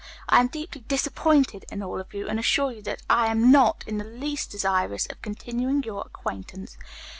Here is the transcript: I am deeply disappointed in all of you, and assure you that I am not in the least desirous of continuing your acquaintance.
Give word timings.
I 0.27 0.39
am 0.39 0.47
deeply 0.47 0.81
disappointed 0.81 1.63
in 1.71 1.83
all 1.83 1.99
of 2.01 2.11
you, 2.11 2.27
and 2.27 2.39
assure 2.39 2.71
you 2.71 2.81
that 2.81 3.03
I 3.07 3.27
am 3.27 3.51
not 3.51 3.83
in 3.85 3.99
the 3.99 4.03
least 4.03 4.49
desirous 4.49 5.05
of 5.05 5.21
continuing 5.21 5.83
your 5.83 6.01
acquaintance. 6.03 6.75